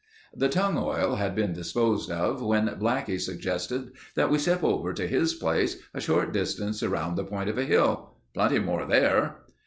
'"The 0.35 0.49
"tongue 0.49 0.79
oil" 0.79 1.17
had 1.17 1.35
been 1.35 1.53
disposed 1.53 2.09
of 2.09 2.41
when 2.41 2.65
Blackie 2.79 3.21
suggested 3.21 3.91
that 4.15 4.31
we 4.31 4.39
step 4.39 4.63
over 4.63 4.93
to 4.93 5.07
his 5.07 5.35
place, 5.35 5.77
a 5.93 6.01
short 6.01 6.33
distance 6.33 6.81
around 6.81 7.17
the 7.17 7.23
point 7.23 7.49
of 7.49 7.59
a 7.59 7.65
hill. 7.65 8.15
"Plenty 8.33 8.57
more 8.57 8.85
there." 8.87 9.43